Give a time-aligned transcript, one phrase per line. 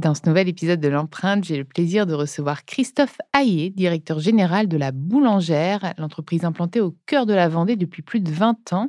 [0.00, 4.66] Dans ce nouvel épisode de l'empreinte, j'ai le plaisir de recevoir Christophe Hayé, directeur général
[4.66, 8.88] de la Boulangère, l'entreprise implantée au cœur de la Vendée depuis plus de 20 ans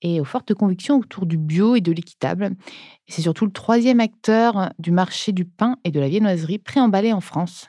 [0.00, 2.52] et aux fortes convictions autour du bio et de l'équitable.
[3.08, 7.20] C'est surtout le troisième acteur du marché du pain et de la viennoiserie préemballé en
[7.20, 7.68] France.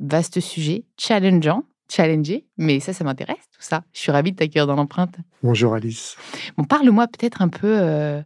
[0.00, 3.84] Vaste sujet, challengeant, challengé, mais ça, ça m'intéresse, tout ça.
[3.92, 5.14] Je suis ravie de t'accueillir dans l'empreinte.
[5.44, 6.16] Bonjour Alice.
[6.56, 8.20] Bon, parle-moi peut-être un peu euh,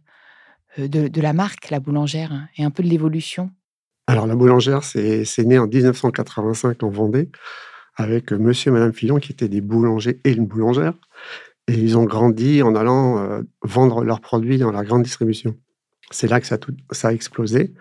[0.79, 3.51] de, de, la marque, la boulangère, et un peu de l'évolution.
[4.07, 7.29] Alors, la boulangère, c'est né en 1985 en Vendée,
[7.95, 10.93] avec monsieur et madame Fillon, qui étaient des boulangers et une boulangère.
[11.67, 15.55] Et ils ont grandi en allant euh, vendre leurs produits dans la grande distribution.
[16.11, 17.73] C'est là que ça, tout, ça, a explosé.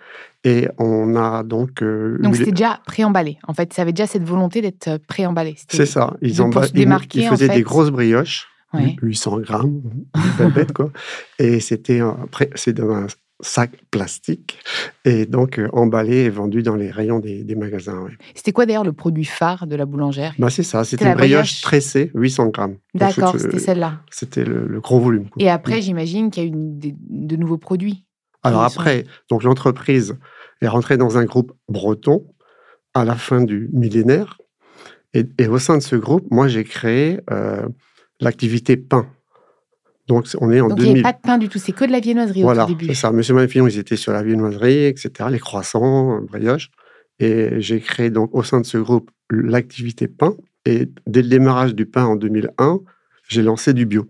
[0.45, 1.83] Et on a donc.
[1.83, 3.39] Euh, donc c'était déjà préemballé.
[3.49, 5.57] En fait, ça avait déjà cette volonté d'être euh, préemballé.
[5.69, 6.15] C'est ça.
[6.23, 8.49] Ils, ont, ils, ils faisaient des grosses brioches.
[8.75, 9.83] 800 grammes,
[10.55, 10.91] bête, quoi.
[11.39, 13.07] Et c'était dans un
[13.43, 14.59] sac plastique
[15.05, 18.07] et donc euh, emballé et vendu dans les rayons des, magasins.
[18.35, 20.35] C'était quoi d'ailleurs le produit phare de la boulangère?
[20.39, 22.77] Bah, C'est ça, c'était une brioche, tressée, 800 grammes.
[22.95, 24.01] D'accord, c'était celle-là.
[24.11, 25.29] C'était le, gros volume.
[25.39, 28.07] Et après, j'imagine qu'il y a eu de nouveaux produits.
[28.43, 30.17] Alors après, donc l'entreprise
[30.61, 32.27] est rentrée dans un groupe breton
[32.95, 34.39] à la fin du millénaire.
[35.15, 37.69] Et, au sein de ce groupe, moi, j'ai créé euh,
[38.21, 39.07] l'activité pain.
[40.09, 41.85] Donc, on est en Donc, il n'y avait pas de pain du tout, c'est que
[41.85, 42.87] de la viennoiserie voilà, au début.
[42.87, 43.13] c'est ça.
[43.13, 46.71] Monsieur Manfillon, ils étaient sur la viennoiserie, etc., les croissants, brioches.
[47.21, 50.35] Et j'ai créé donc au sein de ce groupe l'activité pain.
[50.65, 52.81] Et dès le démarrage du pain en 2001,
[53.29, 54.07] j'ai lancé du bio.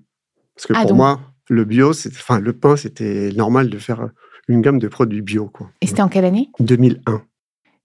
[0.55, 4.09] Parce que ah, pour moi, le bio, enfin le pain, c'était normal de faire
[4.49, 5.47] une gamme de produits bio.
[5.49, 5.71] Quoi.
[5.81, 6.49] Et c'était en quelle année?
[6.61, 7.23] 2001.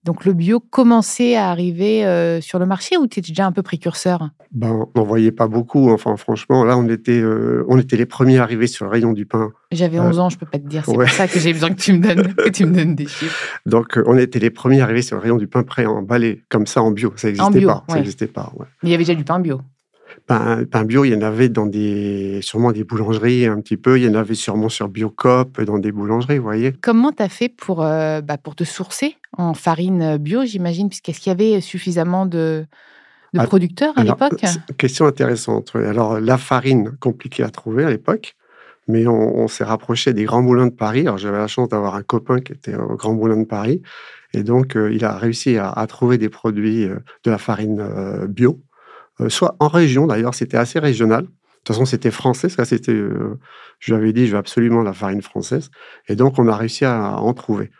[0.08, 3.52] Donc le bio commençait à arriver euh, sur le marché ou tu étais déjà un
[3.52, 4.30] peu précurseur?
[4.54, 5.92] Ben, On n'en voyait pas beaucoup.
[5.92, 9.26] Enfin, franchement, là, on était, euh, on était les premiers arrivés sur le rayon du
[9.26, 9.52] pain.
[9.74, 10.84] J'avais 11 euh, ans, je peux pas te dire.
[10.86, 13.06] C'est pour ça que j'ai besoin que tu me donnes, que tu me donnes des
[13.06, 13.60] chiffres.
[13.66, 16.82] Donc, on était les premiers arrivés sur le rayon du pain prêt emballé, comme ça
[16.82, 17.12] en bio.
[17.18, 17.84] Ça n'existait pas.
[17.90, 18.54] Ça n'existait pas.
[18.84, 19.60] Mais il y avait déjà du pain bio.
[20.26, 23.98] Pain, pain, bio, il y en avait dans des, sûrement des boulangeries un petit peu.
[23.98, 26.74] Il y en avait sûrement sur Biocop, dans des boulangeries, vous voyez.
[26.82, 31.20] Comment tu as fait pour, euh, bah, pour te sourcer en farine bio, j'imagine Puisqu'est-ce
[31.20, 32.66] qu'il y avait suffisamment de,
[33.34, 34.44] de producteurs à l'époque?
[34.78, 35.76] Question intéressante.
[35.76, 38.36] Alors, la farine, compliquée à trouver à l'époque,
[38.88, 41.02] mais on, s'est rapproché des grands moulins de Paris.
[41.02, 43.82] Alors, j'avais la chance d'avoir un copain qui était au Grand Moulin de Paris.
[44.34, 48.28] Et donc, euh, il a réussi à, à, trouver des produits euh, de la farine
[48.28, 48.67] bio euh,
[49.30, 51.24] soit en région d'ailleurs, c'était assez régional.
[51.68, 53.38] De toute façon, c'était français, ça c'était, euh,
[53.80, 55.70] je lui avais dit, je veux absolument la farine française.
[56.08, 57.72] Et donc, on a réussi à en trouver.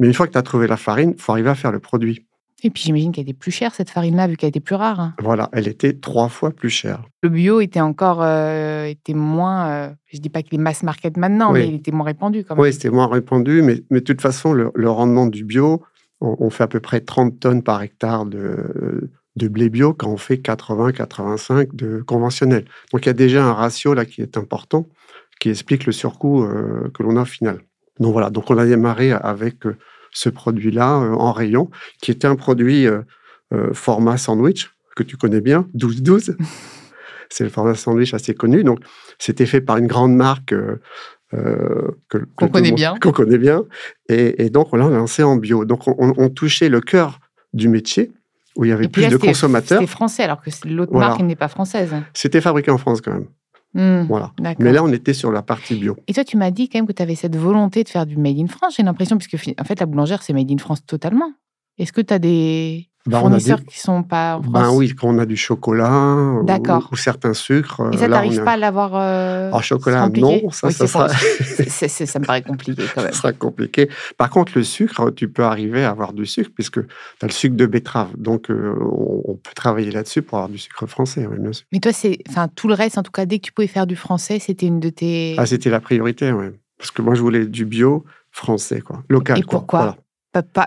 [0.00, 1.78] Mais une fois que tu as trouvé la farine, il faut arriver à faire le
[1.78, 2.26] produit.
[2.64, 4.98] Et puis j'imagine qu'elle était plus chère, cette farine-là, vu qu'elle était plus rare.
[4.98, 5.14] Hein.
[5.22, 7.04] Voilà, elle était trois fois plus chère.
[7.22, 11.16] Le bio était encore euh, était moins, je ne dis pas qu'il est mass market
[11.16, 12.62] maintenant, mais il était moins répandu quand même.
[12.62, 15.84] Oui, c'était moins répandu, mais, mais de toute façon, le, rendement du bio,
[16.20, 20.16] on, fait à peu près 30 tonnes par hectare de, de blé bio quand on
[20.16, 22.64] fait 80-85 de conventionnel.
[22.92, 24.88] Donc il y a déjà un ratio là qui est important,
[25.38, 27.60] qui explique le surcoût euh, que l'on a au final.
[28.00, 29.76] Donc voilà, donc on a démarré avec euh,
[30.10, 31.70] ce produit-là euh, en rayon,
[32.00, 32.86] qui était un produit
[33.72, 36.36] format sandwich, que tu connais bien, 12-12.
[37.28, 38.64] C'est le format sandwich assez connu.
[38.64, 38.80] Donc
[39.18, 40.54] c'était fait par une grande marque
[41.30, 42.94] qu'on connaît bien.
[43.00, 43.64] Qu'on connaît bien.
[44.08, 45.64] Et, donc on l'a lancé en bio.
[45.64, 47.18] Donc on touchait le cœur
[47.52, 48.12] du métier,
[48.56, 49.80] où il y avait plus de consommateurs.
[49.80, 51.94] C'était français, alors que l'autre marque n'est pas française.
[52.14, 53.28] C'était fabriqué en France quand même.
[53.74, 54.32] Hmm, voilà.
[54.58, 55.96] Mais là, on était sur la partie bio.
[56.06, 58.16] Et toi, tu m'as dit quand même que tu avais cette volonté de faire du
[58.16, 61.32] made in France, j'ai l'impression, puisque en fait, la boulangère, c'est made in France totalement.
[61.78, 65.08] Est-ce que tu as des, bah, fournisseurs qui sont pas en ben France Oui, quand
[65.08, 66.40] on a du chocolat
[66.90, 67.82] ou, certains sucres.
[67.92, 70.50] Et ça, t'arrives pas à l'avoir euh, En chocolat, non.
[70.50, 71.08] Ça, ça, sera...
[71.68, 73.12] ça, me paraît compliqué quand même.
[73.12, 73.88] ça sera compliqué.
[74.16, 76.88] Par contre, le sucre, tu peux arriver à avoir du sucre puisque tu
[77.22, 78.10] as le sucre de betterave.
[78.16, 81.66] Donc, euh, on, peut travailler là-dessus pour avoir du sucre français, oui, bien sûr.
[81.72, 83.86] Mais toi, c'est, enfin, tout le reste, en tout cas, dès que tu pouvais faire
[83.86, 85.34] du français, c'était une de tes.
[85.38, 86.46] Ah, c'était la priorité, oui.
[86.78, 89.38] Parce que moi, je voulais du bio français, quoi, local.
[89.38, 89.96] Et pourquoi?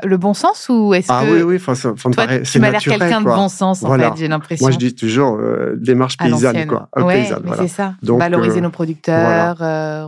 [0.03, 1.31] Le bon sens ou est-ce ah, que.
[1.31, 4.11] Oui, oui, ça, ça Toi, paraît, tu m'as l'air quelqu'un de bon sens, en fait,
[4.17, 4.65] j'ai l'impression.
[4.65, 6.89] Moi, je dis toujours euh, démarche paysanne, quoi.
[6.97, 7.95] Ouais, c'est ça.
[8.03, 9.57] Donc, Valoriser nos producteurs,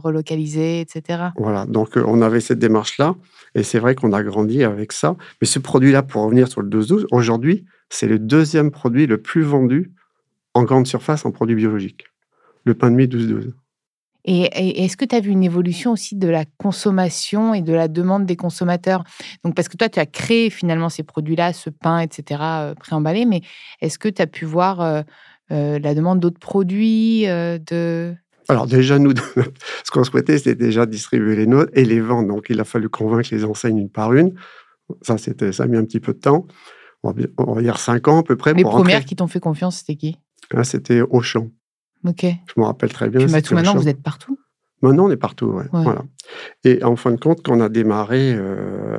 [0.02, 1.20] relocaliser, etc.
[1.38, 3.16] Voilà, donc on avait cette démarche-là.
[3.54, 5.16] Et c'est vrai qu'on a grandi avec ça.
[5.42, 9.44] Mais ce produit-là, pour revenir sur le 12-12, aujourd'hui, c'est le deuxième produit le plus
[9.44, 9.92] vendu
[10.54, 12.06] en grande surface en produits biologiques.
[12.64, 13.52] Le pain de mie 12-12.
[14.26, 17.88] Et, est-ce que tu as vu une évolution aussi de la consommation et de la
[17.88, 19.04] demande des consommateurs?
[19.44, 23.26] Donc, parce que toi, tu as créé finalement ces produits-là, ce pain, etc., euh, préemballé,
[23.26, 23.42] mais
[23.82, 25.02] est-ce que tu as pu voir euh,
[25.52, 28.14] euh, la demande d'autres produits de...
[28.50, 29.14] Alors déjà, nous,
[29.84, 32.28] ce qu'on souhaitait, c'était déjà distribuer les nôtres et les vendre.
[32.28, 34.34] Donc, il a fallu convaincre les enseignes une par une.
[35.02, 36.48] Ça, c'était, ça a mis un petit peu de temps.
[37.04, 37.14] On
[37.54, 38.54] va dire cinq ans à peu près.
[38.54, 40.18] Les premières qui t'ont fait confiance, c'était qui?
[40.54, 41.50] Ah, C'était Auchan.
[42.06, 42.24] Ok.
[42.24, 43.26] Je me rappelle très bien.
[43.26, 44.40] Puis tout maintenant, vous êtes partout
[44.82, 45.66] Maintenant, on est partout, ouais.
[45.72, 46.04] Voilà.
[46.64, 48.98] Et en fin de compte, quand on a démarré, euh,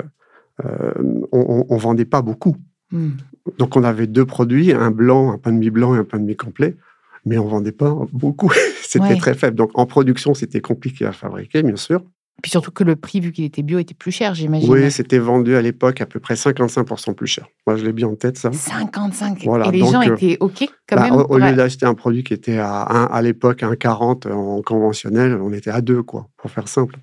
[0.64, 0.92] euh,
[1.32, 2.56] on ne vendait pas beaucoup.
[2.92, 3.10] Hmm.
[3.58, 6.18] Donc, on avait deux produits, un blanc, un pain de mie blanc et un pain
[6.18, 6.76] de mie complet,
[7.24, 8.52] mais on ne vendait pas beaucoup.
[8.82, 9.56] c'était très faible.
[9.56, 12.04] Donc, en production, c'était compliqué à fabriquer, bien sûr.
[12.42, 14.68] Puis surtout que le prix, vu qu'il était bio, était plus cher, j'imagine.
[14.68, 17.46] Oui, c'était vendu à l'époque à peu près 55% plus cher.
[17.66, 18.50] Moi, je l'ai bien en tête, ça.
[18.52, 22.24] 55 Et les gens euh, étaient OK quand bah, même Au, lieu d'acheter un produit
[22.24, 26.66] qui était à, à l'époque 1,40 en conventionnel, on était à 2, quoi, pour faire
[26.66, 26.96] simple.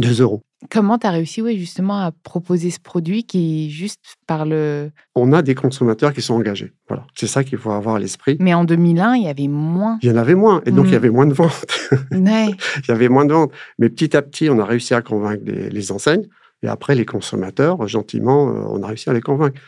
[0.00, 0.42] 2 euros.
[0.70, 4.90] Comment tu as réussi oui, justement à proposer ce produit qui juste par le...
[5.14, 6.72] On a des consommateurs qui sont engagés.
[6.88, 7.06] Voilà.
[7.14, 8.36] C'est ça qu'il faut avoir à l'esprit.
[8.40, 9.98] Mais en 2001, il y avait moins.
[10.02, 10.62] Il y en avait moins.
[10.66, 10.96] Et donc, il y mm.
[10.96, 11.66] avait moins de ventes.
[12.12, 12.50] Ouais.
[12.78, 13.52] il y avait moins de ventes.
[13.78, 16.26] Mais petit à petit, on a réussi à convaincre les, enseignes.
[16.62, 19.60] Et après, les consommateurs, gentiment, euh, on a réussi à les convaincre.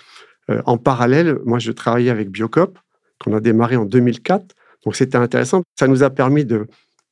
[0.51, 2.79] Euh, en parallèle, moi, je travaillais avec Biocop,
[3.23, 4.55] qu'on a démarré en 2004.
[4.85, 5.63] Donc, c'était intéressant.
[5.79, 6.67] Ça nous a permis de,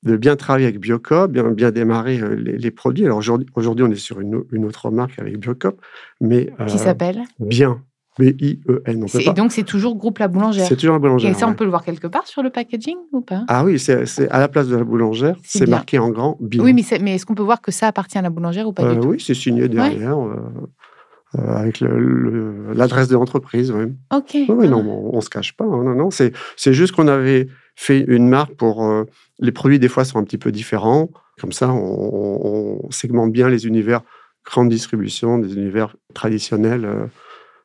[0.04, 3.04] de bien travailler avec Biocop, bien, bien démarrer euh, les, produits.
[3.04, 5.80] Alors aujourd'hui, aujourd'hui, on est sur une, une, autre marque avec Biocop,
[6.20, 7.80] mais qui s'appelle Bien.
[8.18, 9.06] B-I-E-N.
[9.18, 10.66] Et donc, c'est toujours groupe La Boulangère.
[10.66, 11.30] C'est toujours La Boulangère.
[11.30, 13.44] Et ça, on peut le voir quelque part sur le packaging ou pas?
[13.48, 15.36] Ah oui, c'est à la place de La Boulangère.
[15.42, 16.62] C'est marqué en grand Bien.
[16.62, 18.84] Oui, mais, mais est-ce qu'on peut voir que ça appartient à La Boulangère ou pas
[18.84, 19.08] du euh, tout?
[19.08, 20.16] Oui, c'est signé derrière.
[20.18, 23.72] Euh, avec l'adresse de l'entreprise.
[23.72, 23.86] Oui.
[24.14, 24.36] Ok.
[24.48, 25.64] Oui, non, on ne se cache pas.
[25.64, 26.32] Hein, non, non, c'est
[26.72, 29.04] juste qu'on avait fait une marque pour
[29.38, 31.10] les produits, des fois, sont un petit peu différents.
[31.40, 34.02] Comme ça, on, segmente bien les univers
[34.44, 37.06] grande distribution, des univers traditionnels euh,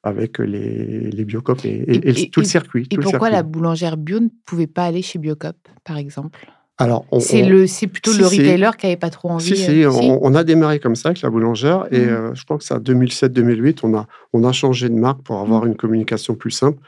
[0.03, 2.87] avec les, les Biocop et, tout le circuit.
[2.89, 6.47] Et pourquoi la boulangère bio ne pouvait pas aller chez Biocop, par exemple?
[6.77, 9.43] Alors, c'est plutôt le retailer qui n'avait pas trop envie.
[9.43, 12.09] Si, si, euh, on, a démarré comme ça avec la boulangère et mmh.
[12.09, 15.65] euh, je crois que c'est 2007-2008, on a, on a changé de marque pour avoir
[15.65, 15.67] mmh.
[15.67, 16.79] une communication plus simple.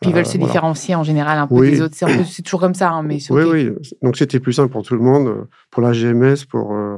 [0.00, 1.94] Puis ils veulent se différencier en général un peu des autres.
[1.96, 2.90] C'est toujours comme ça.
[2.90, 3.70] Hein, mais oui, oui.
[4.02, 6.96] Donc c'était plus simple pour tout le monde, euh, pour la GMS, pour euh,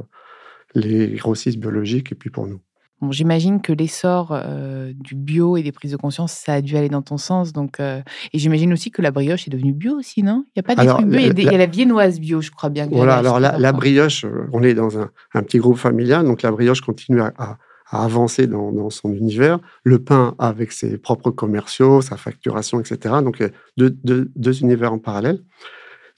[0.75, 2.59] les grossistes biologiques et puis pour nous.
[3.01, 6.75] Bon, J'imagine que l'essor euh, du bio et des prises de conscience, ça a dû
[6.75, 7.53] aller dans ton sens.
[7.53, 8.03] Donc, et
[8.33, 10.43] j'imagine aussi que la brioche est devenue bio aussi, non?
[10.47, 12.69] Il n'y a pas des trucs bio, il y, a la viennoise bio, je crois
[12.69, 12.89] bien.
[12.91, 16.81] voilà, alors la, brioche, on est dans un, un, petit groupe familial, donc la brioche
[16.81, 17.57] continue à, à
[17.91, 19.59] avancer dans, son univers.
[19.83, 23.15] Le pain avec ses propres commerciaux, sa facturation, etc.
[23.23, 23.43] Donc,
[23.77, 25.43] deux, deux, univers en parallèle.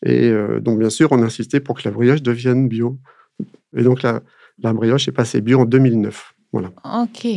[0.06, 2.98] Et euh, donc, bien sûr, on insistait pour que la brioche devienne bio.
[3.76, 4.22] Et donc, la,
[4.60, 6.34] la brioche est passée bio en 2009.
[6.52, 6.72] Voilà.
[6.84, 7.28] OK.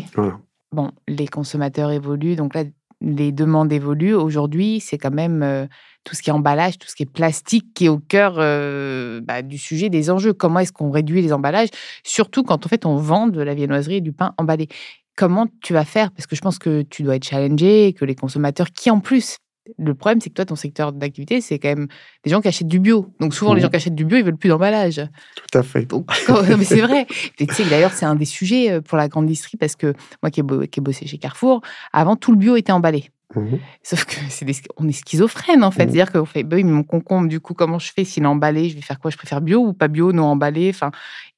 [0.73, 2.37] Bon, les consommateurs évoluent.
[2.37, 2.65] Donc là,
[3.01, 4.15] les demandes évoluent.
[4.15, 5.67] Aujourd'hui, c'est quand même euh,
[6.05, 9.21] tout ce qui est emballage, tout ce qui est plastique qui est au cœur euh,
[9.23, 10.33] bah, du sujet des enjeux.
[10.33, 11.69] Comment est-ce qu'on réduit les emballages?
[12.05, 14.69] Surtout quand en fait on vend de la viennoiserie et du pain emballé.
[15.17, 16.11] Comment tu vas faire?
[16.11, 19.37] Parce que je pense que tu dois être challengé, que les consommateurs qui en plus
[19.79, 21.89] le problème, c'est que toi, ton secteur d'activité, c'est quand même
[22.23, 23.13] des gens qui achètent du bio.
[23.21, 25.01] Donc souvent, les gens qui achètent du bio, ils veulent plus d'emballage.
[25.37, 25.89] Tout à fait.
[26.59, 27.07] mais c'est vrai.
[27.37, 30.31] tu sais, d'ailleurs, c'est un des sujets euh, pour la grande distrie parce que moi
[30.31, 33.11] qui ai, bossé chez Carrefour, avant, tout le bio était emballé.
[33.35, 36.65] Mmh Sauf que c'est on est schizophrène en fait, mmh c'est-à-dire qu'on fait, bah oui,
[36.65, 38.69] mais mon concombre, du coup, comment je fais s'il est emballé?
[38.69, 39.11] Je vais faire quoi?
[39.11, 40.71] Je préfère bio ou pas bio, non emballé?
[40.71, 40.91] Enfin,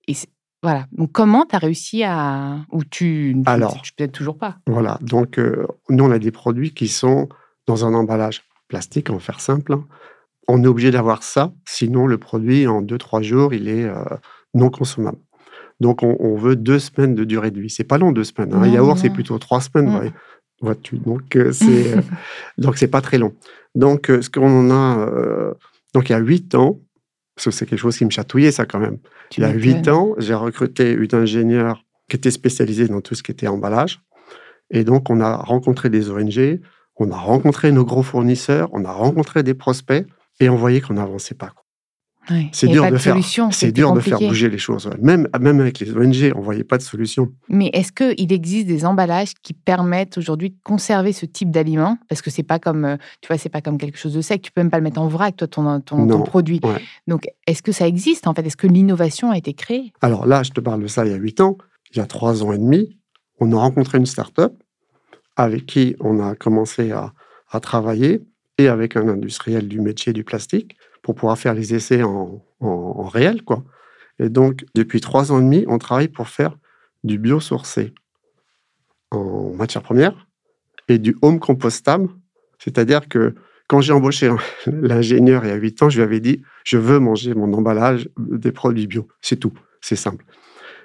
[0.09, 0.15] et
[0.63, 0.87] voilà.
[0.91, 2.57] Donc, comment tu as réussi à.
[2.73, 3.37] Ou tu.
[3.47, 3.81] Alors.
[3.83, 4.57] Tu peut-être toujours pas.
[4.67, 4.99] Voilà.
[5.01, 7.29] Donc, euh, nous, on a des produits qui sont
[7.67, 9.73] dans un emballage plastique, en faire simple.
[9.73, 9.85] Hein.
[10.49, 14.05] On est obligé d'avoir ça, sinon le produit, en 2-3 jours, il est euh,
[14.55, 15.19] non consommable.
[15.81, 17.69] Donc, on, veut deux semaines de durée de vie.
[17.69, 18.55] C'est pas long, deux semaines.
[18.55, 18.63] Hein.
[18.63, 20.13] Un yaourt, c'est plutôt trois semaines, mmh.
[20.63, 20.97] vois-tu?
[20.97, 22.01] Donc, euh, c'est euh,
[22.59, 23.35] donc c'est pas très long.
[23.75, 25.07] Donc, ce qu'on a,
[25.93, 26.81] donc il y a huit ans,
[27.35, 28.97] parce que c'est quelque chose qui me chatouillait, ça quand même.
[29.37, 33.23] il y a huit ans, j'ai recruté une ingénieure qui était spécialisée dans tout ce
[33.23, 34.01] qui était emballage.
[34.71, 36.61] Et donc, on a rencontré des ONG,
[36.99, 40.07] on a rencontré nos gros fournisseurs, on a rencontré des prospects
[40.41, 41.53] et on voyait qu'on n'avançait pas.
[42.53, 43.17] c'est dur de, faire.
[43.53, 44.91] C'est dur de faire bouger les choses.
[45.01, 47.31] Même, même avec les ONG, on voyait pas de solution.
[47.49, 52.23] Mais est-ce qu'il existe des emballages qui permettent aujourd'hui de conserver ce type d'aliment Parce
[52.23, 54.43] que c'est pas comme, euh, tu vois, pas comme quelque chose de sec.
[54.43, 56.61] Tu peux même pas le mettre en vrac, toi, ton, ton, produit.
[57.07, 58.47] Donc, est-ce que ça existe en fait?
[58.47, 59.93] Est-ce que l'innovation a été créée?
[60.01, 61.57] Alors là, je te parle de ça il y a huit ans.
[61.93, 62.99] Il y a trois ans et demi,
[63.39, 64.53] on a rencontré une start-up
[65.37, 67.13] avec qui on a commencé à,
[67.51, 68.23] à travailler
[68.59, 72.43] et avec un industriel du métier du plastique pour pouvoir faire les essais en,
[73.09, 73.43] réel.
[73.43, 73.63] Quoi.
[74.19, 76.57] Et donc, depuis trois ans et demi, on travaille pour faire
[77.05, 77.95] du biosourcé
[79.13, 80.27] en matière première
[80.89, 82.09] et du home compostable.
[82.59, 83.35] C'est-à-dire que
[83.69, 84.31] quand j'ai embauché
[84.67, 88.09] l'ingénieur il y a huit ans, je lui avais dit je veux manger mon emballage
[88.19, 89.07] des produits bio.
[89.21, 89.53] C'est tout.
[89.81, 90.25] C'est simple.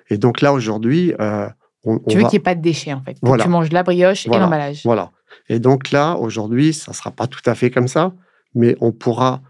[0.10, 1.48] Et donc là, aujourd'hui, euh,
[1.84, 3.16] on, tu veux qu'il n'y ait pas de déchets, en fait.
[3.16, 4.82] Tu manges la brioche et l'emballage.
[4.84, 5.12] Voilà.
[5.50, 8.14] Et donc là, aujourd'hui, ça ne sera pas tout à fait comme ça,
[8.54, 9.42] mais on pourra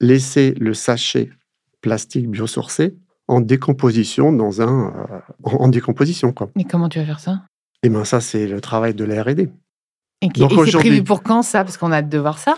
[0.00, 1.30] laisser le sachet
[1.80, 2.96] plastique biosourcé
[3.28, 6.50] en décomposition dans un euh, en, décomposition quoi.
[6.56, 7.42] Mais comment tu vas faire ça?
[7.82, 9.50] Eh ben ça c'est le travail de la R&D.
[10.22, 11.62] Et, Donc c'est prévu pour quand ça?
[11.62, 12.56] Parce qu'on a hâte de voir ça.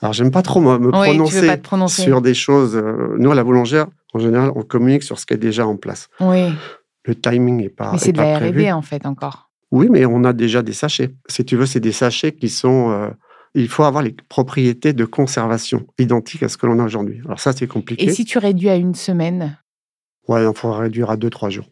[0.00, 2.76] Alors j'aime pas trop me, prononcer sur des choses.
[2.76, 5.76] Euh, nous à la boulangère, en général, on communique sur ce qui est déjà en
[5.76, 6.08] place.
[6.20, 6.52] Oui.
[7.08, 7.92] Le timing est pas.
[7.92, 9.50] Mais c'est de la R&D en fait encore.
[9.70, 11.14] Oui, mais on a déjà des sachets.
[11.26, 13.08] Si tu veux, c'est des sachets qui sont euh,
[13.54, 17.20] il faut avoir les propriétés de conservation identiques à ce que l'on a aujourd'hui.
[17.24, 18.04] Alors ça, c'est compliqué.
[18.04, 19.58] Et si tu réduis à une semaine?
[20.28, 21.66] Ouais, il faudra réduire à deux, trois jours.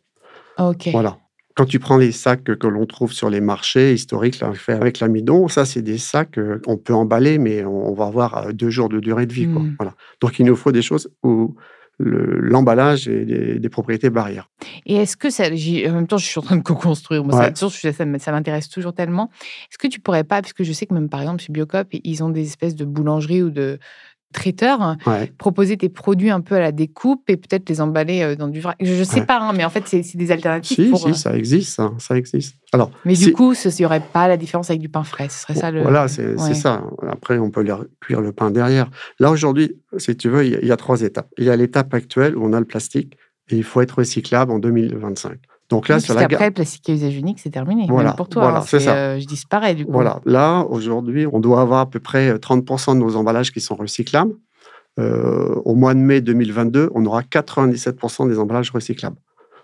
[0.58, 0.88] Ok.
[0.92, 1.18] Voilà.
[1.54, 5.00] Quand tu prends les sacs que, l'on trouve sur les marchés historiques, là, fait avec
[5.00, 8.88] l'amidon, ça, c'est des sacs qu'on peut emballer, mais on, va avoir euh, deux jours
[8.88, 9.46] de durée de vie.
[9.46, 9.62] Quoi.
[9.62, 9.76] Hmm.
[9.78, 9.94] Voilà.
[10.22, 11.56] Donc, il nous faut des choses où
[11.98, 14.50] l'emballage et des, propriétés barrières.
[14.84, 17.70] Et est-ce que ça, en même temps, je suis en train de co-construire, moi, ça,
[17.92, 19.30] ça, m'intéresse toujours tellement.
[19.70, 22.22] Est-ce que tu pourrais pas, puisque je sais que même par exemple chez Biocop, ils
[22.22, 23.78] ont des espèces de boulangeries ou de,
[24.32, 24.96] traiteur, hein,
[25.38, 28.60] proposer tes produits un peu à la découpe et peut-être les emballer euh, dans du
[28.60, 28.76] vrac.
[28.80, 30.94] Je ne sais pas, hein, mais en fait, c'est des alternatives.
[30.94, 32.56] Si, si, euh ça existe, ça, existe.
[32.72, 35.28] Alors, mais du coup, il n'y aurait pas la différence avec du pain frais.
[35.28, 35.82] Ce serait ça le.
[35.82, 36.84] Voilà, c'est ça.
[37.08, 37.64] Après, on peut
[38.00, 38.90] cuire le pain derrière.
[39.18, 41.28] Là, aujourd'hui, si tu veux, il y, a trois étapes.
[41.38, 43.16] Il y a l'étape actuelle où on a le plastique
[43.48, 45.38] et il faut être recyclable en 2025.
[45.68, 47.86] Donc là, sur la après, le plastique à usage unique, c'est terminé.
[47.88, 48.94] Voilà, même pour toi, voilà, hein, c'est ça.
[48.94, 49.92] Euh, je disparais du coup.
[49.92, 50.20] Voilà.
[50.24, 54.32] Là, aujourd'hui, on doit avoir à peu près 30% de nos emballages qui sont recyclables.
[54.98, 59.16] Euh, au mois de mai 2022, on aura 97% des emballages recyclables.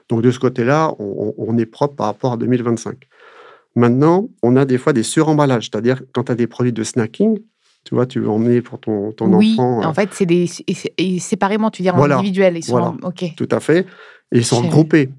[0.08, 2.96] Donc de ce côté-là, on, est propre par rapport à 2025.
[3.76, 7.38] Maintenant, on a des fois des suremballages, c'est-à-dire quand tu as des produits de snacking,
[7.84, 9.78] tu vois, tu veux emmener pour ton, ton oui, enfant.
[9.80, 10.46] en euh, fait, c'est des
[11.18, 12.58] séparément, tu veux dire en individuel.
[12.58, 13.32] Ils sont ok.
[13.36, 13.86] Tout à fait.
[14.32, 15.10] Et ils sont regroupés.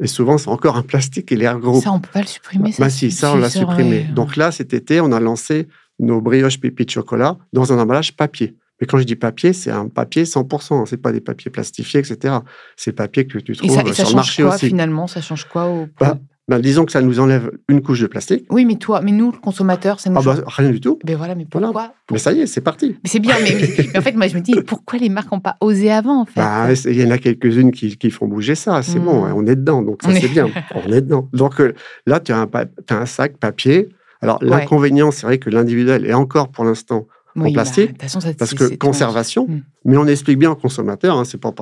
[0.00, 1.82] Et souvent, c'est encore un plastique et les regroupe.
[1.82, 2.72] Ça, on peut pas le supprimer.
[2.72, 4.02] Ça, bah, si, ça, on l'a supprimé.
[4.02, 5.68] Donc là, cet été, on a lancé
[6.00, 8.56] nos brioches pépites chocolat dans un emballage papier.
[8.80, 10.74] Mais quand je dis papier, c'est un papier 100%.
[10.74, 10.84] Hein.
[10.86, 12.38] C'est pas des papiers plastifiés, etc.
[12.76, 14.66] C'est papier que tu trouves et ça, sur le marché quoi, aussi.
[14.66, 15.86] Finalement, ça change quoi au...
[16.00, 18.46] Bah, bah, disons que ça nous enlève une couche de plastique.
[18.50, 20.18] Oui, mais toi, mais nous, le consommateur, ça nous.
[20.18, 20.98] Ah bah, rien du tout.
[21.06, 22.98] Mais voilà, mais pourquoi Mais ça y est, c'est parti.
[23.02, 25.56] Mais c'est bien, mais, en fait, moi, je me dis, pourquoi les marques n'ont pas
[25.62, 28.82] osé avant, en fait bah, Il y en a quelques-unes qui, qui, font bouger ça.
[28.82, 29.32] C'est bon, hmm.
[29.34, 30.50] on est dedans, donc ça, c'est bien.
[30.74, 31.30] on est dedans.
[31.32, 31.72] Donc euh,
[32.06, 33.88] là, tu as, as, un sac papier.
[34.20, 37.06] Alors, l'inconvénient, c'est vrai que l'individuel est encore, pour l'instant,
[37.38, 39.62] en plastique, parce que conservation, hmm.
[39.86, 41.52] mais on explique bien au consommateur, hein, c'est pas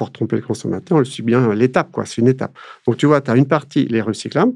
[0.00, 2.56] pour, tromper le consommateur, on le suit bien l'étape, quoi, c'est une étape.
[2.86, 4.54] Donc tu vois, tu as une partie, les recyclables,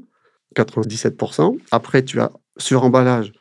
[0.55, 3.31] 97%, après tu as sur emballage,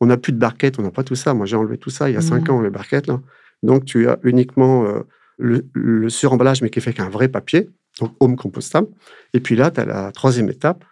[0.00, 2.08] on n'a plus de barquettes, on n'a pas tout ça, moi j'ai enlevé tout ça
[2.08, 2.50] il y a 5 hmm.
[2.50, 3.20] ans, les barquettes, là.
[3.62, 5.00] donc tu as uniquement euh,
[5.38, 7.68] le, le suremballage, mais qui est fait qu'un vrai papier,
[8.00, 8.88] donc home compostable,
[9.34, 10.84] et puis là, tu as la troisième étape,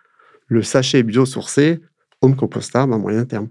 [0.47, 1.81] le sachet biosourcé,
[2.21, 3.49] home compostable à moyen terme.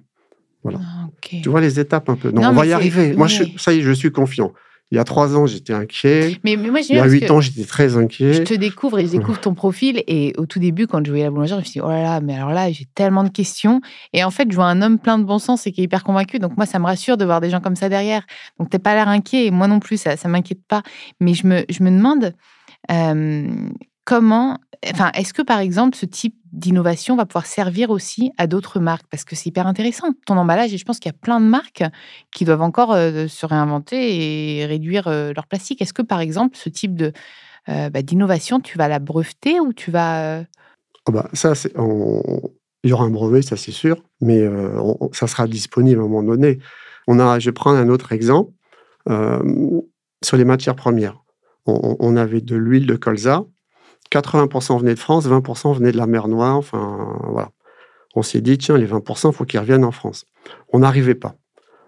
[0.63, 0.79] Voilà.
[0.83, 2.31] Ah, tu vois les étapes un peu.
[2.31, 3.15] Non, on va y arriver.
[3.15, 4.53] Moi, ça y est, je suis confiant.
[4.91, 6.39] Il y a trois ans, j'étais inquiet.
[6.43, 8.33] Mais, moi, il y a huit ans, j'étais très inquiet.
[8.33, 10.03] Je te découvre et je découvre ton profil.
[10.07, 12.01] Et au tout début, quand je voyais la boulangère, je me suis dit, oh là
[12.01, 13.81] là, mais alors là, j'ai tellement de questions.
[14.13, 16.03] Et en fait, je vois un homme plein de bon sens et qui est hyper
[16.03, 16.39] convaincu.
[16.39, 18.25] Donc, moi, ça me rassure de voir des gens comme ça derrière.
[18.57, 19.45] Donc, t'es pas l'air inquiet.
[19.45, 20.81] Et moi non plus, ça ne m'inquiète pas.
[21.19, 22.33] Mais je me, je me demande
[22.91, 23.47] euh,
[24.05, 24.57] comment
[24.93, 29.05] Enfin, est-ce que par exemple ce type d'innovation va pouvoir servir aussi à d'autres marques
[29.09, 31.45] Parce que c'est hyper intéressant ton emballage et je pense qu'il y a plein de
[31.45, 31.83] marques
[32.31, 35.81] qui doivent encore euh, se réinventer et réduire euh, leur plastique.
[35.81, 37.11] Est-ce que par exemple ce type de
[37.69, 40.43] euh, bah, d'innovation, tu vas la breveter ou tu vas
[41.07, 41.53] oh ça,
[42.83, 44.41] il y aura un brevet, ça c'est sûr, mais
[45.11, 46.59] ça sera disponible à un moment donné.
[47.07, 48.53] On a, je prendre un autre exemple
[49.05, 51.21] sur les matières premières.
[51.65, 53.45] On avait de l'huile de colza
[54.11, 56.57] 80% venaient de France, 20% venaient de la mer Noire.
[56.57, 57.51] Enfin, voilà.
[58.15, 60.25] On s'est dit, tiens, les 20%, il faut qu'ils reviennent en France.
[60.73, 61.35] On n'arrivait pas.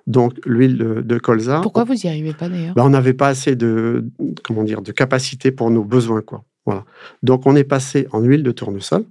[0.08, 1.62] Donc, l'huile de, colza.
[1.62, 2.76] Pourquoi vous n'y arrivez pas d'ailleurs?
[2.76, 4.06] Ben, On n'avait pas assez de,
[4.44, 6.22] comment dire, de capacité pour nos besoins.
[6.22, 6.44] Quoi.
[6.66, 6.86] Voilà.
[7.24, 9.06] Donc, on est passé en huile de tournesol.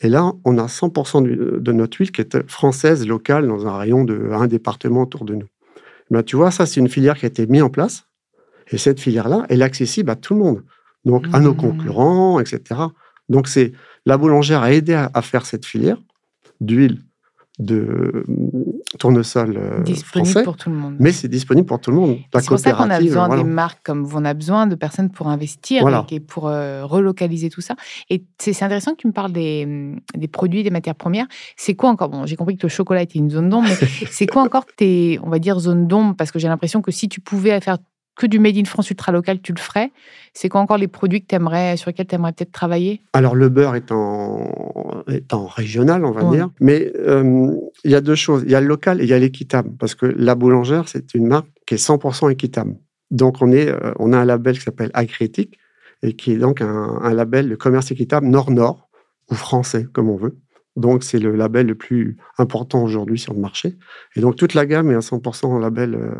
[0.00, 4.04] Et là, on a 100% de notre huile qui est française, locale, dans un rayon
[4.04, 5.48] de un département autour de nous.
[6.10, 8.04] Ben, tu vois, ça, c'est une filière qui a été mise en place.
[8.70, 10.62] Et cette filière-là, elle est accessible à tout le monde.
[11.08, 11.56] Donc, à nos mmh.
[11.56, 12.80] concurrents, etc.
[13.28, 13.72] Donc, c'est
[14.06, 15.98] la boulangère a aidé à faire cette filière
[16.60, 16.98] d'huile
[17.58, 18.24] de
[19.00, 20.96] tournesol euh, disponible pour tout le monde.
[21.00, 22.18] Mais c'est disponible pour tout le monde.
[22.34, 25.10] C'est pour ça qu'on a besoin des marques comme vous, on a besoin de personnes
[25.10, 27.74] pour investir et pour euh, relocaliser tout ça.
[28.10, 31.26] Et c'est intéressant que tu me parles des, des produits, des matières premières.
[31.56, 32.08] C'est quoi encore?
[32.10, 35.18] Bon, j'ai compris que le chocolat était une zone d'ombre, mais c'est quoi encore tes,
[35.24, 36.14] on va dire, zones d'ombre?
[36.16, 37.78] Parce que j'ai l'impression que si tu pouvais faire
[38.18, 39.92] que du Made in France ultra local, tu le ferais.
[40.34, 43.00] C'est quoi encore les produits que aimerais, sur lesquels tu aimerais peut-être travailler?
[43.12, 46.50] Alors, le beurre est en, est en régional, on va dire.
[46.60, 47.50] Mais euh,
[47.84, 48.42] il y a deux choses.
[48.44, 49.70] Il y a le local et il y a l'équitable.
[49.78, 52.74] Parce que la boulangère, c'est une marque qui est 100% équitable.
[53.10, 55.56] Donc, on, est, euh, on a un label qui s'appelle Agriéthique
[56.02, 58.88] et qui est donc un, un label de commerce équitable nord-nord
[59.30, 60.36] ou français, comme on veut.
[60.74, 63.76] Donc, c'est le label le plus important aujourd'hui sur le marché.
[64.16, 66.10] Et donc, toute la gamme est à 100% label euh,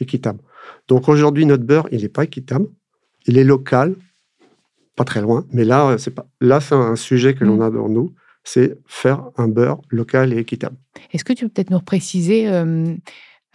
[0.00, 0.40] équitable.
[0.88, 2.66] Donc aujourd'hui, notre beurre, il n'est pas équitable.
[3.26, 3.94] Il est local,
[4.94, 5.44] pas très loin.
[5.52, 6.26] Mais là, euh, c'est pas.
[6.40, 7.62] Là, c'est un sujet que l'on mm.
[7.62, 10.76] a dans nous, c'est faire un beurre local et équitable.
[11.12, 12.94] Est-ce que tu peux peut-être nous préciser euh,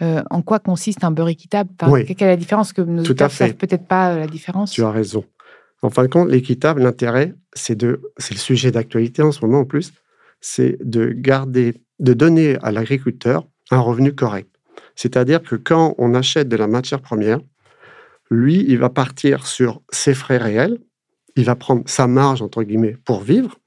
[0.01, 1.69] euh, en quoi consiste un beurre équitable?
[1.77, 2.74] Quelle est la différence?
[2.74, 5.25] Que nos ne savent peut-être pas la différence Tu as raison.
[5.81, 9.62] En fin de compte, l'équitable, l'intérêt, c'est de, c'est le sujet d'actualité en ce moment
[9.62, 9.93] en plus,
[10.39, 14.50] c'est de garder, de donner à l'agriculteur un revenu correct.
[14.95, 17.39] C'est-à-dire que quand on achète de la matière première,
[18.29, 20.79] lui, il va partir sur ses frais réels,
[21.36, 23.57] il va prendre sa marge, entre guillemets, pour vivre,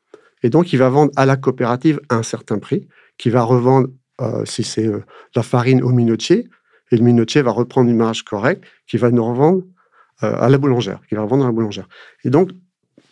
[0.43, 2.89] et donc il va vendre à la coopérative à un certain prix,
[3.19, 3.89] qui va revendre,
[4.21, 5.05] euh, si c'est euh,
[5.35, 6.49] la farine, au minotier,
[6.91, 9.63] et le minotier va reprendre une marge correcte, qui va nous revendre
[10.23, 11.89] euh, à la boulangère, qui va revendre à la boulangère.
[12.25, 12.51] Et donc,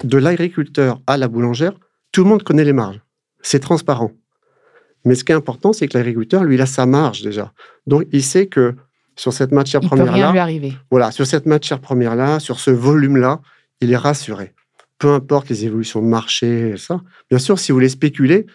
[0.04, 1.74] de l'agriculteur à la boulangère,
[2.12, 3.00] tout le monde connaît les marges.
[3.42, 4.12] C'est transparent.
[5.04, 7.52] Mais ce qui est important, c'est que l'agriculteur, lui, il a sa marge déjà.
[7.86, 8.74] Donc, il sait que
[9.16, 10.32] sur cette matière première-là,
[10.90, 13.40] voilà, sur cette matière première-là, sur ce volume-là,
[13.80, 14.54] il est rassuré.
[14.98, 17.00] Peu importe les évolutions de marché, ça.
[17.28, 18.46] Bien sûr, si vous voulez spéculer,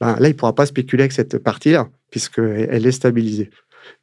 [0.00, 3.50] ben, là, il ne pourra pas spéculer avec cette partie-là, puisqu'elle est stabilisée.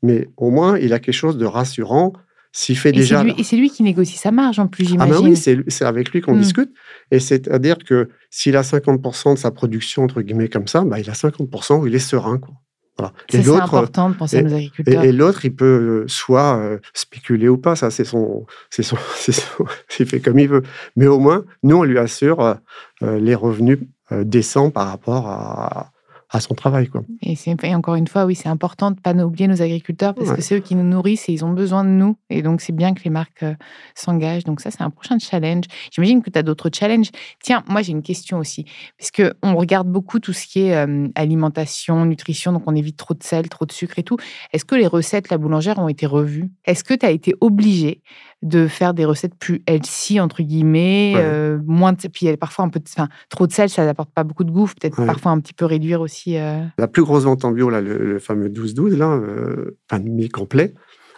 [0.02, 2.13] Mais au moins, il a quelque chose de rassurant
[2.56, 3.26] s'il fait déjà.
[3.26, 5.13] et c'est lui qui négocie sa marge en plus, j'imagine.
[5.16, 6.39] Ah ben oui, c'est avec lui qu'on hmm.
[6.39, 6.72] discute.
[7.10, 11.10] Et c'est-à-dire que s'il a 50% de sa production, entre guillemets, comme ça, bah, il
[11.10, 12.38] a 50% où il est serein.
[12.38, 12.54] Quoi.
[12.98, 13.13] Voilà.
[13.28, 15.04] C'est important de penser à nos agriculteurs.
[15.04, 18.98] Et, l'autre, il peut euh, soit euh, spéculer ou pas, ça, c'est son, c'est son,
[19.18, 19.66] son,
[20.00, 20.62] il fait comme il veut.
[20.96, 22.60] Mais au moins, nous, on lui assure
[23.02, 23.80] euh, les revenus
[24.12, 25.93] décents par rapport à,
[26.34, 26.88] à son travail.
[26.88, 27.04] Quoi.
[27.22, 30.34] Et, et encore une fois, oui, c'est important de ne pas oublier nos agriculteurs parce
[30.34, 32.17] que c'est eux qui nous nourrissent et ils ont besoin de nous.
[32.30, 33.54] Et donc, c'est bien que les marques euh,
[33.93, 34.43] s'engagent.
[34.43, 35.65] Donc, ça, c'est un prochain challenge.
[35.91, 37.12] J'imagine que tu as d'autres challenges.
[37.41, 38.65] Tiens, moi, j'ai une question aussi.
[38.98, 43.13] Parce qu'on regarde beaucoup tout ce qui est euh, alimentation, nutrition, donc on évite trop
[43.13, 44.17] de sel, trop de sucre et tout.
[44.52, 46.50] Est-ce que les recettes, la boulangère, ont été revues?
[46.65, 48.02] Est-ce que tu as été obligé
[48.44, 52.80] de faire des recettes plus healthy, entre guillemets, euh, moins de, puis parfois un peu
[52.80, 55.54] de, enfin, trop de sel, ça n'apporte pas beaucoup de goût, peut-être parfois un petit
[55.54, 56.38] peu réduire aussi.
[56.38, 56.62] Euh.
[56.78, 60.74] La plus grosse vente en bio, là, le, fameux 12-12, là, euh, enfin, mi-complet,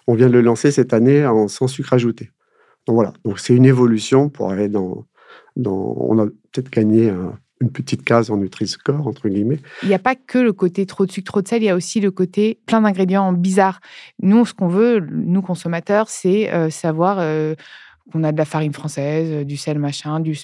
[0.07, 2.29] on vient de le lancer cette année en sans sucre ajouté.
[2.85, 5.05] Donc voilà, donc c'est une évolution pour aller dans,
[5.55, 9.59] dans on a peut-être gagné un, une petite case en Nutri-Score, entre guillemets.
[9.83, 11.69] Il n'y a pas que le côté trop de sucre, trop de sel, il y
[11.69, 13.79] a aussi le côté plein d'ingrédients bizarres.
[14.21, 17.55] Nous, ce qu'on veut, nous consommateurs, c'est euh, savoir euh,
[18.11, 20.37] qu'on a de la farine française, euh, du sel machin, du...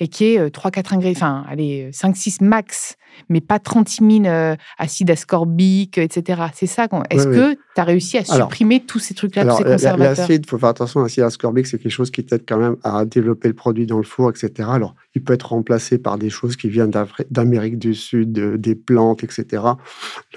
[0.00, 2.96] et qui est 3-4 ingrédients, enfin, allez, 5-6 max,
[3.28, 6.42] mais pas 36 000 acides ascorbiques, etc.
[6.54, 6.86] C'est ça.
[7.10, 10.26] Est-ce que tu as réussi à supprimer tous ces trucs-là, tous ces conservateurs?
[10.26, 13.04] L'acide, il faut faire attention, l'acide ascorbique, c'est quelque chose qui t'aide quand même à
[13.04, 14.68] développer le produit dans le four, etc.
[14.70, 16.92] Alors, il peut être remplacé par des choses qui viennent
[17.30, 19.62] d'Amérique du Sud, des plantes, etc.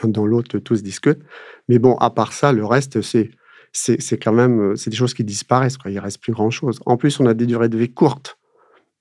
[0.02, 1.22] L'un dans l'autre, tous se discutent.
[1.70, 3.32] Mais bon, à part ça, le reste, c'est
[3.72, 5.78] c'est quand même euh, c'est des choses qui disparaissent.
[5.78, 5.92] Quoi.
[5.92, 6.80] Il reste plus grand-chose.
[6.86, 8.38] En plus, on a des durées de vie courtes.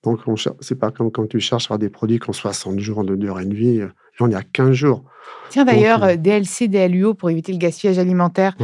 [0.02, 0.20] Donc,
[0.60, 3.44] c'est pas comme quand tu cherches à des produits qui ont 60 jours de durée
[3.44, 3.78] de vie.
[3.78, 3.88] Là,
[4.20, 5.04] on est à 15 jours.
[5.50, 8.56] Tiens, d'ailleurs, euh, DLC, DLUO pour éviter le gaspillage alimentaire.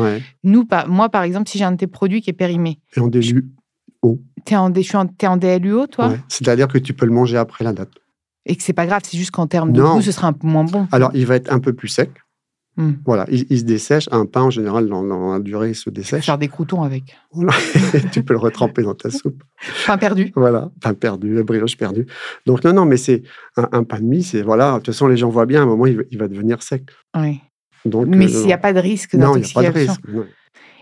[0.44, 2.78] Nous, moi, par exemple, si j'ai un de tes produits qui est périmé.
[2.96, 3.42] Et en DLUO.
[4.46, 6.14] Tu es, en, es en DLUO, toi?
[6.28, 7.90] C'est-à-dire que tu peux le manger après la date.
[8.46, 10.46] Et que c'est pas grave, c'est juste qu'en termes de goût, ce sera un peu
[10.46, 10.86] moins bon.
[10.92, 12.10] Alors, il va être un peu plus sec.
[12.78, 12.92] Hmm.
[13.06, 14.06] Voilà, il, se dessèche.
[14.12, 16.26] Un pain, en général, dans, la durée, il se dessèche.
[16.26, 17.16] Faire des croutons avec.
[18.12, 19.42] tu peux le retremper dans ta soupe.
[19.86, 20.30] Pain perdu.
[20.36, 22.06] Voilà, pain perdu, brioche perdu.
[22.44, 23.22] Donc, non, non, mais c'est
[23.56, 24.72] un, pain de mie, c'est voilà.
[24.72, 26.82] De toute façon, les gens voient bien, à un moment, il, va devenir sec.
[27.16, 27.40] Oui.
[27.86, 29.66] Donc, Mais euh, s'il n'y a pas de risque non, il n'y a pas de
[29.68, 29.92] d'intoxication.
[29.92, 30.14] risque.
[30.14, 30.26] non.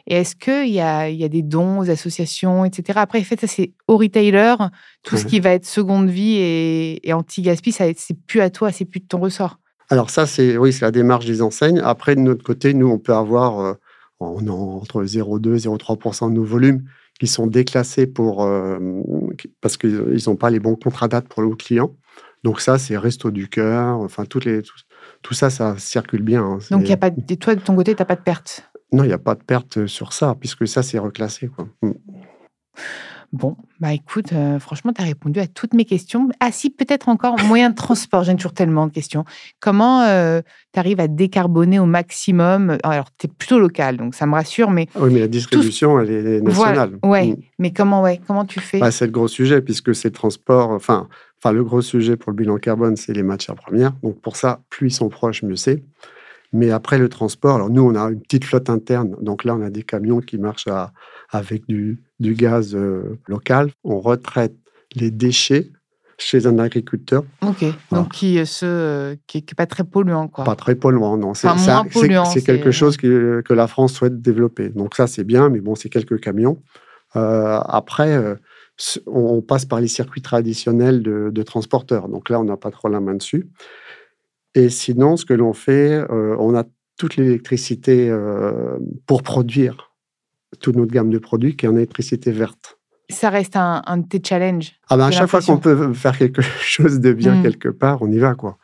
[0.07, 2.98] Et est-ce qu'il y a, y a des dons aux associations, etc.
[3.00, 4.54] Après, en fait, ça, c'est au retailer.
[5.02, 8.70] Tout ce qui va être seconde vie et, et anti-gaspi, ça, c'est plus à toi,
[8.70, 9.59] c'est plus de ton ressort.
[9.90, 11.81] Alors ça, c'est oui, c'est la démarche des enseignes.
[11.81, 13.75] Après, de notre côté, nous, on peut avoir euh,
[14.20, 16.85] on a entre 0,2 et 0,3% de nos volumes
[17.20, 18.79] qui sont déclassés pour, euh,
[19.61, 21.94] parce qu'ils n'ont pas les bons contrats dates pour nos clients.
[22.42, 24.75] Donc ça, c'est Resto du Cœur, enfin, toutes les, tout,
[25.23, 26.42] tout ça, ça circule bien.
[26.44, 26.59] hein.
[26.70, 28.20] Donc, il C'est- y a pas de, toi, de ton côté, tu n'as pas de
[28.23, 28.70] perte.
[28.92, 31.49] Non, il n'y a pas de perte sur ça, puisque ça, c'est reclassé.
[31.49, 31.68] Quoi.
[33.37, 36.29] Bon, bah écoute, euh, franchement, tu as répondu à toutes mes questions.
[36.38, 38.23] Ah si, peut-être encore moyen de transport.
[38.23, 39.25] J'ai toujours tellement de questions.
[39.59, 40.05] Comment
[40.73, 42.79] tu arrives à décarboner au maximum?
[42.85, 45.99] Alors, tu es plutôt local, donc ça me rassure, mais Ah Oui, mais la distribution,
[45.99, 46.87] elle est voilà.
[46.87, 46.99] nationale.
[47.03, 47.37] Ouais, Mm.
[47.59, 48.79] mais comment, ouais, comment tu fais?
[48.79, 50.70] Bah, c'est le gros sujet, puisque c'est le transport.
[50.70, 51.09] Enfin,
[51.42, 53.94] enfin, le gros sujet pour le bilan carbone, c'est les matières premières.
[54.05, 55.83] Donc, pour ça, plus ils sont proches, mieux c'est.
[56.53, 59.16] Mais après, le transport, alors nous, on a une petite flotte interne.
[59.20, 60.92] Donc là, on a des camions qui marchent à-
[61.35, 63.73] avec du, du gaz euh, local.
[63.83, 64.55] On retraite
[64.94, 65.73] les déchets
[66.16, 67.25] chez un agriculteur.
[67.42, 70.44] Ok, donc qui, ce, euh, qui n'est pas très polluant, quoi.
[70.44, 71.35] Pas très polluant, non.
[71.35, 74.68] C'est Enfin, quelque chose que, que la France souhaite développer.
[74.68, 76.62] Donc ça, c'est bien, mais bon, c'est quelques camions.
[77.16, 78.37] Euh, après, euh,
[79.07, 82.09] on, passe par les circuits traditionnels de, de transporteurs.
[82.09, 83.49] Donc là, on n'a pas trop la main dessus.
[84.55, 86.62] Et sinon, ce que l'on fait, on a
[86.97, 88.16] toute l'électricité
[89.05, 89.93] pour produire
[90.59, 92.79] toute notre gamme de produits qui est en électricité verte.
[93.11, 94.73] Ça reste un, un de tes challenges.
[94.88, 97.43] Ah ben, à chaque fois qu'on peut faire quelque chose de bien Mm.
[97.43, 98.35] quelque part, on y va.
[98.35, 98.57] quoi.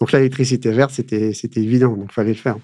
[0.00, 2.56] Donc l'électricité verte, c'était c'était évident, donc il fallait le faire.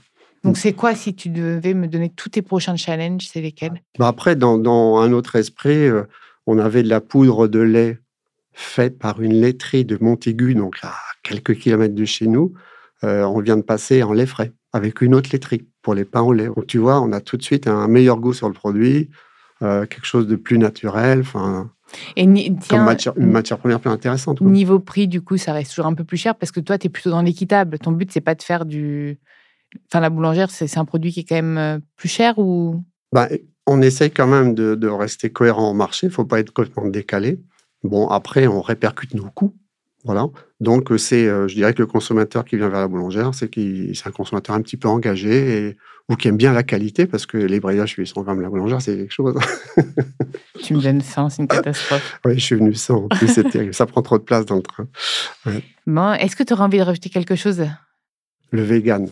[0.44, 3.81] Donc, c'est quoi si tu devais me donner tous tes prochains challenges C'est lesquels?
[3.99, 6.03] Bah après, dans, dans un autre esprit, euh,
[6.47, 7.99] on avait de la poudre de lait
[8.53, 10.92] faite par une laiterie de Montaigu, donc à
[11.23, 12.53] quelques kilomètres de chez nous.
[13.05, 16.23] Euh, on vient de passer en lait frais avec une autre laiterie pour les pains
[16.23, 16.47] au lait.
[16.47, 19.11] Donc tu vois, on a tout de suite un meilleur goût sur le produit,
[19.62, 21.70] euh, quelque chose de plus naturel, enfin,
[22.16, 22.27] Et
[22.68, 24.38] comme matière, une matière première plus intéressante.
[24.40, 24.49] quoi.
[24.49, 26.87] Niveau prix, du coup, ça reste toujours un peu plus cher parce que toi, tu
[26.88, 27.79] es plutôt dans l'équitable.
[27.79, 29.20] Ton but, c'est pas de faire du.
[29.90, 32.83] Enfin, la boulangère, c'est c'est un produit qui est quand même euh, plus cher ou?
[33.12, 33.29] Bah,
[33.66, 36.07] on essaye quand même de, de rester cohérent au marché.
[36.07, 37.40] Il ne faut pas être complètement décalé.
[37.83, 39.55] Bon, après, on répercute nos coûts.
[40.04, 40.26] Voilà.
[40.60, 43.50] Donc, euh, c'est, euh, je dirais que le consommateur qui vient vers la boulangère, c'est
[43.56, 45.76] un consommateur un petit peu engagé et,
[46.10, 47.56] ou qui aime bien la qualité parce que les
[47.98, 49.34] ils sont quand même la boulangère, c'est quelque chose.
[50.62, 52.20] Tu me donnes faim, c'est une catastrophe.
[52.24, 53.04] oui, je suis venu sans.
[53.04, 53.74] En plus, c'est terrible.
[53.74, 54.86] Ça prend trop de place dans le train.
[55.86, 57.66] Bon, est-ce que tu aurais envie de rajouter quelque chose?
[58.50, 59.08] Le vegan.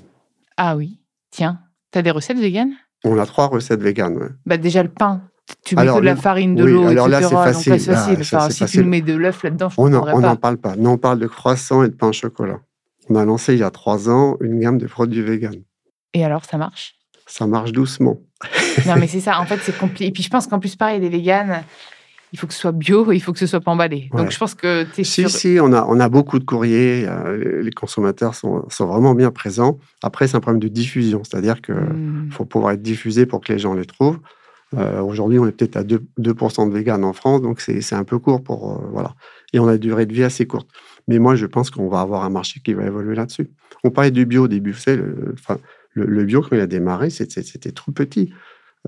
[0.56, 1.00] Ah oui,
[1.30, 2.74] tiens, tu as des recettes véganes?
[3.04, 4.16] On a trois recettes véganes.
[4.16, 4.28] ouais.
[4.46, 5.22] bah, Déjà, le pain.
[5.64, 7.28] Tu mets Alors, de la farine, de oui, l'eau, alors là, etc.
[7.28, 7.72] c'est donc facile.
[7.72, 8.18] là, c'est Ah, facile.
[8.20, 8.84] Enfin, c'est si tu facile.
[8.86, 10.76] mets de l'œuf là-dedans, je On ne n'en parle pas.
[10.76, 12.60] Nous, on parle de croissants et de pain au chocolat.
[13.10, 15.62] On a lancé il y a trois ans une gamme de produits véganes.
[16.14, 16.94] Et alors, ça marche?
[17.26, 18.18] Ça marche doucement.
[18.86, 19.40] Non, mais c'est ça.
[19.40, 20.06] En fait, c'est compliqué.
[20.06, 21.64] Et puis, je pense qu'en plus, pareil, les véganes,
[22.32, 24.08] il faut que ce soit bio, il faut que ce soit pas emballé.
[24.12, 24.22] Ouais.
[24.22, 25.30] Donc, je pense que tu es Si, sûr.
[25.30, 27.06] si, on a, on a beaucoup de courriers.
[27.62, 29.78] les- consommateurs sont, sont vraiment bien présents.
[30.02, 31.22] Après, c'est un problème de diffusion.
[31.24, 32.30] C'est-à-dire qu'il Hmm.
[32.30, 34.18] faut pouvoir être diffusé pour que les gens les trouvent.
[34.74, 38.04] Euh, Aujourd'hui, on est peut-être à 2, 2% de véganes en France, donc c'est un
[38.04, 38.72] peu court pour.
[38.72, 39.14] euh, voilà.
[39.52, 40.68] Et on a une durée de vie assez courte.
[41.08, 43.50] Mais moi, je pense qu'on va avoir un marché qui va évoluer là-dessus.
[43.84, 44.72] On parlait du bio au début.
[44.72, 45.02] Vous savez,
[45.94, 48.32] le, bio, quand il a démarré, c'était tout petit.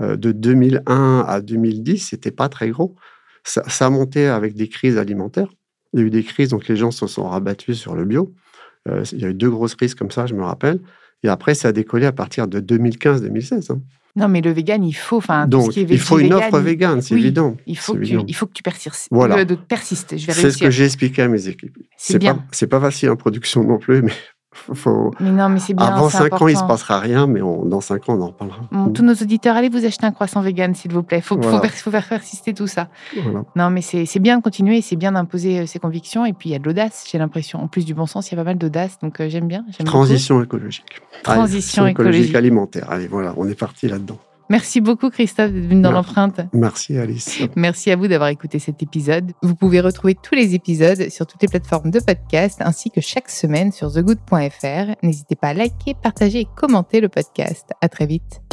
[0.00, 2.96] Euh, de 2001 à 2010, c'était pas très gros.
[3.44, 5.52] Ça, monté avec des crises alimentaires.
[5.92, 8.32] Il y a eu des crises, donc les gens se sont rabattus sur le bio.
[9.12, 10.80] Il y a eu deux grosses crises comme ça, je me rappelle.
[11.22, 13.72] Et après, ça a décollé à partir de 2015-2016.
[13.72, 13.80] hein.
[14.16, 15.16] Non, mais le vegan, il faut.
[15.16, 17.56] Enfin, tout ce Donc, qui est il faut une offre vegan, c'est oui, évident.
[17.66, 19.08] Il faut, que tu, il faut que tu persistes.
[19.10, 19.38] Voilà.
[19.38, 20.16] Euh, de- persistes.
[20.16, 21.76] Je vais C'est ce que j'ai expliqué à mes équipes.
[22.20, 24.12] Pas, c'est pas facile en production non plus, mais
[24.54, 25.86] faut, Mais non, mais c'est bien.
[25.86, 26.66] avant c'est 5 ans, il se important.
[26.68, 28.58] passera rien, mais on- dans 5 ans, on en reparlera.
[28.72, 31.18] Bon, tous nos auditeurs, allez vous acheter un croissant vegan, s'il vous plaît.
[31.18, 31.68] Il faut, Voilà.
[31.68, 32.88] faire persister tout ça.
[33.22, 33.42] Voilà.
[33.56, 36.24] Non, mais c'est bien de continuer, c'est bien d'imposer euh, ses convictions.
[36.24, 37.62] Et puis, il y a de l'audace, j'ai l'impression.
[37.62, 38.98] En plus du bon sens, il y a pas mal d'audace.
[39.02, 39.64] Donc, euh, j'aime bien.
[39.68, 39.84] beaucoup.
[39.84, 40.84] Transition écologique.
[41.24, 42.34] Allez, Transition écologique écologique.
[42.36, 42.86] alimentaire.
[42.90, 44.18] Allez, voilà, on est parti là-dedans.
[44.50, 46.40] Merci beaucoup, Christophe, d'être venu dans l'empreinte.
[46.52, 47.40] Merci, Alice.
[47.56, 49.32] Merci à vous d'avoir écouté cet épisode.
[49.42, 53.30] Vous pouvez retrouver tous les épisodes sur toutes les plateformes de podcast ainsi que chaque
[53.30, 54.94] semaine sur thegood.fr.
[55.02, 57.70] N'hésitez pas à liker, partager et commenter le podcast.
[57.80, 58.43] À très vite.